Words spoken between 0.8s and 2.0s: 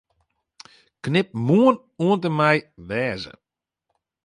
Knip 'Moarn'